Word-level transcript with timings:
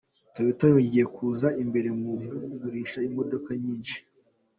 Toyota 0.33 0.63
yongeye 0.71 1.05
kuza 1.15 1.47
imbere 1.63 1.89
mu 2.01 2.11
kugurisha 2.49 2.99
imodoka 3.09 3.49
nyinshi 3.61 3.97